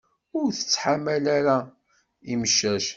Ur 0.39 0.47
tettḥamal 0.57 1.25
ara 1.37 1.57
imcac. 2.31 2.87